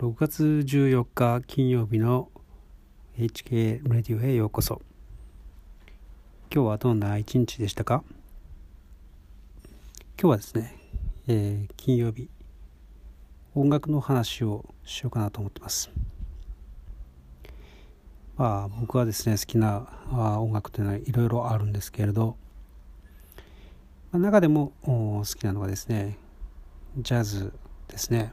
[0.00, 2.30] 6月14日金曜日の
[3.18, 4.80] HK ラディオへようこそ。
[6.54, 8.04] 今日はどんな一日でしたか？
[10.16, 10.76] 今日はですね、
[11.26, 12.28] えー、金曜日
[13.56, 15.90] 音楽の話をしようかなと思ってます。
[18.36, 22.36] まあ僕はですね好きな音楽というのはいろいろあるんですけれど
[24.12, 26.16] 中でも好きなのがですね
[26.98, 27.52] ジャズ
[27.88, 28.32] ですね。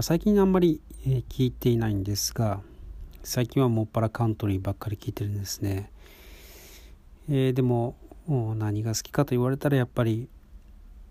[0.00, 2.60] 最近あんまり聞いていないんですが
[3.22, 5.88] 最近はもっぱらカントリーばっかり聞いてるんですね、
[7.30, 7.94] えー、でも
[8.26, 10.28] 何が好きかと言われたらやっぱり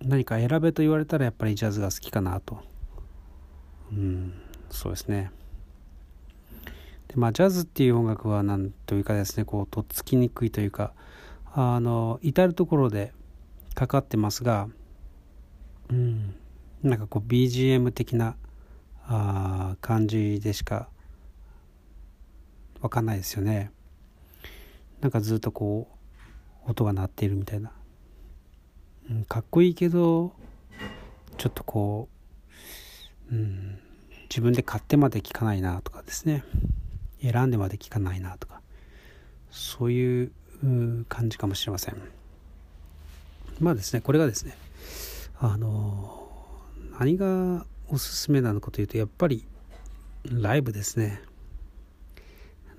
[0.02, 2.60] 何か選べと言われたらやっぱりジャズが好きかなと。
[3.92, 4.34] うん
[4.70, 5.32] そうですね。
[7.08, 10.94] でまあジャズっていう音楽は何というかですねこうとっつきにくいというか
[11.54, 13.14] あの至る所で
[13.76, 14.68] かかってますが
[15.90, 16.36] うん
[16.84, 18.36] なんかこう BGM 的な
[19.08, 20.90] あ感じでしか
[22.82, 23.72] 分かんないですよね。
[25.02, 25.88] なんかずっとこ
[26.68, 27.72] う音が鳴っているみたいな、
[29.10, 30.34] うん、かっこいいけど
[31.38, 32.08] ちょっとこ
[33.32, 33.80] う、うん、
[34.30, 36.44] 自分で買ってまで聞かないなとかですね。
[37.22, 38.62] 選んでまで聞かないなとか。
[39.50, 40.32] そういう
[41.10, 41.98] 感じかもしれません。
[43.60, 44.58] まあですねこれがですね
[45.40, 46.28] あの
[47.00, 49.46] 何がおすすめなのかというとやっぱり
[50.24, 51.22] ライブですね。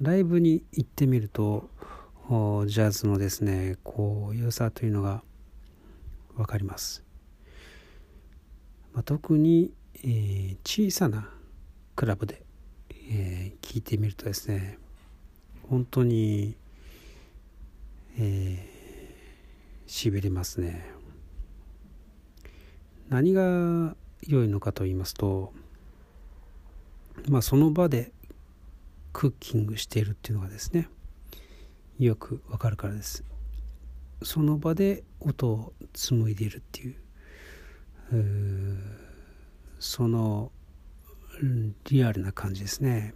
[0.01, 1.71] ライブに行ってみると
[2.29, 5.23] ジャズのですねこう良さというのが
[6.35, 7.05] 分かります、
[8.93, 11.31] まあ、特に、えー、小さな
[11.95, 12.43] クラブで、
[12.91, 14.79] えー、聞いてみるとですね
[15.69, 16.57] 本当に
[18.17, 20.87] えー、しびれますね。
[23.09, 23.97] 何が
[24.27, 25.53] 良いのかと言いますと
[27.29, 28.13] まあその場で
[29.13, 30.89] クッキングしているっていうのがですね
[31.99, 33.25] よくわかるからです。
[34.23, 36.97] その場で音を紡いでいるっていう
[39.79, 40.51] その
[41.85, 43.15] リアルな感じですね。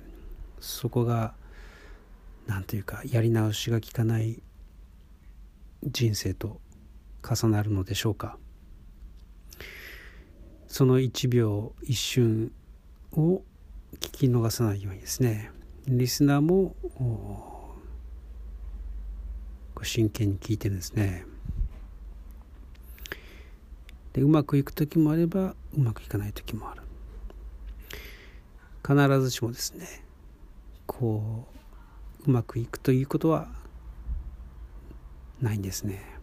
[0.61, 1.35] そこが
[2.47, 4.43] 何というかやり直しが効かない
[5.83, 6.61] 人生と
[7.23, 8.39] 重なるのでしょうか。
[10.69, 12.53] その一秒一瞬
[13.13, 13.43] を
[13.95, 15.51] 聞き逃さないようにですね
[15.87, 16.75] リスナーも
[19.83, 21.25] 真剣に聞いてるんですね
[24.13, 26.83] でうまくいく時もあればうまくいかない時もある
[28.87, 30.05] 必ずしもですね
[30.87, 31.47] こ
[32.27, 33.49] ううまくいくということは
[35.41, 36.18] ないんですね。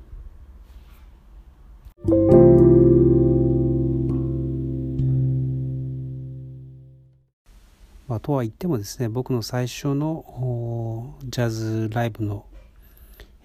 [8.15, 12.45] まあ、とは言ってもですね僕の最初のジャズライブの、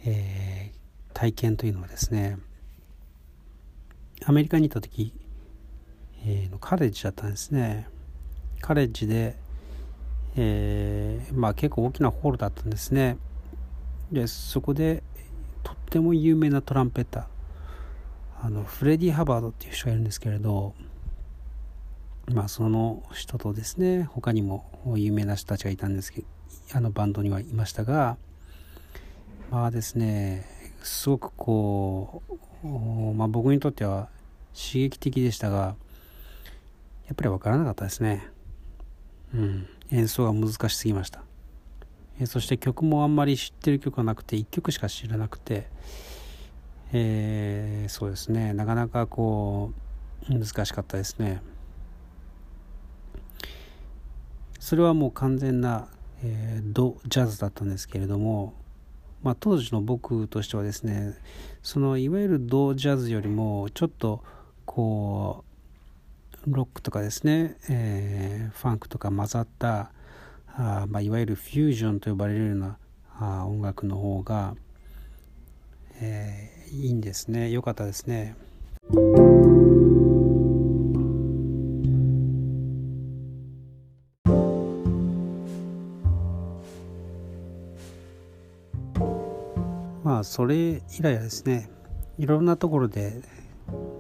[0.05, 2.39] えー、体験というのはですね
[4.25, 5.13] アメリカに行った時、
[6.25, 7.89] えー、のカレッジだったんですね。
[8.61, 9.35] カレッジで、
[10.37, 13.17] えー、まあ結構大きなホールだったんですね。
[14.13, 15.03] でそこで
[15.65, 20.75] とっても有名なトランペッターあのフレディ・ハバードっていう人がいるんですけれど
[22.33, 24.65] まあその人とですね他にも
[24.97, 26.27] 有名な人たちがいたんですけど
[26.75, 28.17] あのバンドにはいましたが
[29.51, 30.47] まあですね
[30.83, 32.23] すごくこ
[32.65, 32.67] う、
[33.15, 34.09] まあ、僕にとっては
[34.55, 35.77] 刺激的でしたが
[37.11, 38.29] やっぱり分からなかったですね。
[39.35, 39.67] うん。
[39.91, 41.25] 演奏が難しすぎました。
[42.21, 45.67] えそして曲もあんまり知ってる曲はなくて1曲しか知らなくて、
[46.93, 48.53] えー、そうですね。
[48.53, 49.73] なかなかこ
[50.29, 51.43] う難しかったですね。
[54.61, 55.89] それはもう完全な、
[56.23, 58.53] えー、ドジャズだったんですけれども、
[59.23, 61.17] まあ、当時の僕としてはですね
[61.63, 64.23] そのいわゆるドジャズよりもちょっと
[64.67, 65.45] こ
[66.47, 69.93] うロックとかですね、えー、ファンクとか混ざった
[70.53, 72.77] あまあ、いわゆるフュージョンと呼ばれるような
[73.19, 74.57] あ音楽の方が、
[76.03, 78.37] えー、いいんですね良かったですね。
[90.25, 91.71] それ以来はですね
[92.19, 93.23] いろんなところで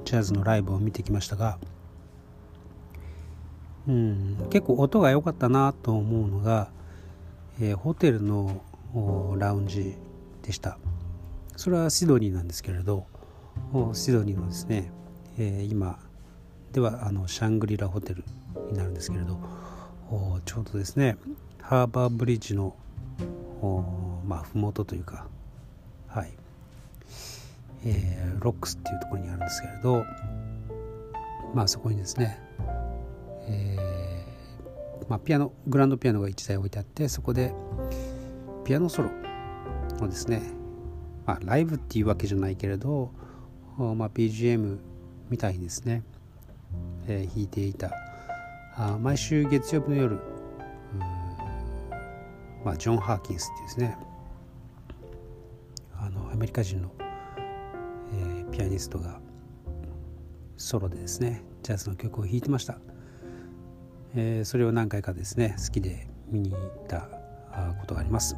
[0.04, 1.58] ジャズのライブを見てきましたが
[3.88, 6.70] うん、結構音が良かったなと思うのが、
[7.60, 8.62] えー、ホテルの
[9.38, 9.96] ラウンジ
[10.42, 10.78] でした。
[11.56, 13.06] それはシドニーなんですけれど
[13.92, 14.90] シドニーのですね、
[15.38, 15.98] えー、今
[16.72, 18.24] ではあのシャングリラホテル
[18.70, 19.38] になるんですけれど
[20.46, 21.18] ちょうどですね
[21.60, 22.74] ハーバーブリッジの
[24.26, 25.26] まあ麓というか
[26.10, 26.32] はい、
[27.84, 30.04] えー、ロックスっていうところにあるんですけれど
[31.54, 32.38] まあそこにですね、
[33.48, 37.52] えーまあ、ピアノグランドピアノが1台置いてあってそこで
[38.64, 39.10] ピアノソロ
[40.00, 40.42] をですね、
[41.26, 43.12] まあ、ライブっていうわけじゃないけれど、
[43.76, 44.78] まあ、BGM
[45.28, 46.02] みたいにですね、
[47.06, 47.92] えー、弾いていた。
[48.76, 50.20] あ毎週月曜日の夜
[52.64, 53.96] まあ、ジョン・ハーキンスっていうですね
[56.40, 59.20] メリカ人の、えー、ピアニストが
[60.56, 62.78] ソロでですねジャズの曲を弾いてました、
[64.14, 67.10] えー、それを何回かですね好きで見に行った
[67.78, 68.36] ことがあります、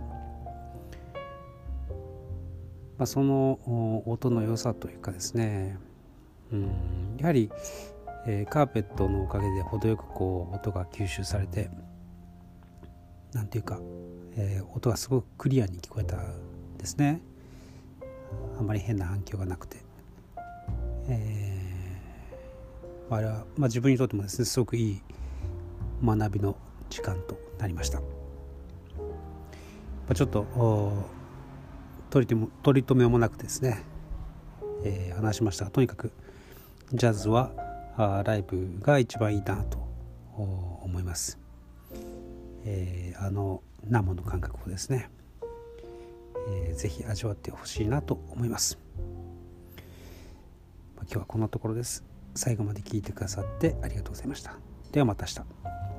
[2.98, 5.78] まあ、その音の良さというかですね
[6.50, 7.52] うんやはり、
[8.26, 11.70] えー、カーペットのおかげで程よくこう音が吸収されて
[13.32, 13.78] なんていうか、
[14.34, 16.16] えー、音がすごくクリアに聞こえた
[16.78, 17.22] ですね。
[18.58, 19.78] あまり変な反響がなくて、
[21.08, 25.02] えー、あれは、まあ、自分にとってもですねすごくいい
[26.04, 26.56] 学びの
[26.90, 28.06] 時間となりました、ま
[30.10, 30.46] あ、ちょっと
[32.10, 33.82] 取り留取り留めもなくですね、
[34.84, 35.64] えー、話しました。
[35.64, 36.12] がとにかく
[36.92, 37.52] ジャズは
[37.96, 39.78] あライブが一番いいなと
[40.82, 41.38] 思います。
[42.64, 45.10] えー、あの生の感覚をですね、
[46.48, 48.78] えー、ぜひ味わってほしいなと思います、
[50.96, 52.04] ま、今日はこんなところです。
[52.34, 54.56] 最後まで聞いてくださってありがとうございました。
[54.90, 55.91] ではまた明日。